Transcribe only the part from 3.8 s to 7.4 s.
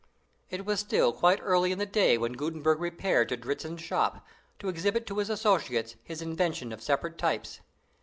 shop, to exhibit to his associates his invention of separate